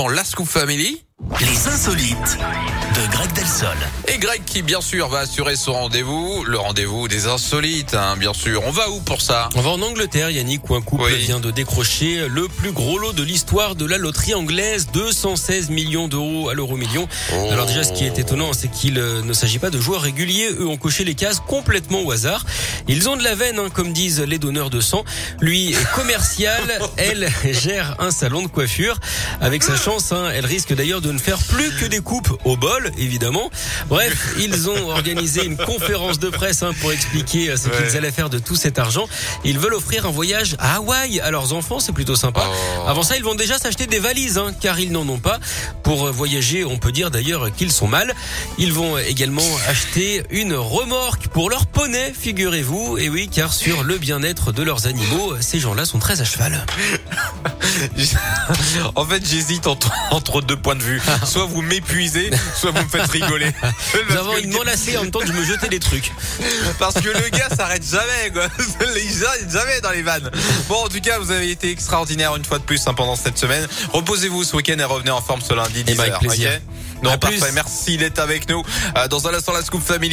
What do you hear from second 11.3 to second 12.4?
de décrocher